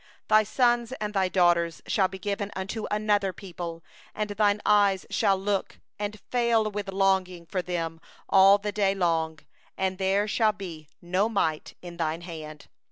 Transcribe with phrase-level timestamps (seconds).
[0.31, 3.83] 32Thy sons and thy daughters shall be given unto another people,
[4.15, 8.95] and thine eyes shall look, and fail with longing for them all the day;
[9.77, 12.67] and there shall be nought in the power of thy hand.